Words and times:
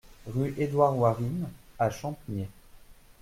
Rue 0.25 0.55
Edward 0.57 0.97
Warin 0.97 1.47
à 1.77 1.91
Champniers 1.91 2.49